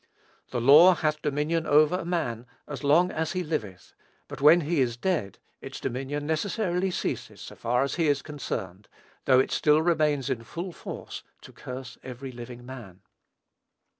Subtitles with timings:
[0.49, 3.93] "The law hath dominion over a man so long as he liveth;"
[4.27, 8.87] but when he is dead, its dominion necessarily ceases so far as he is concerned,
[9.25, 13.01] though it still remains in full force to curse every living man.